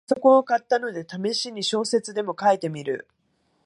[0.09, 3.07] パソコンを買ったので、ためしに小説でも書いてみる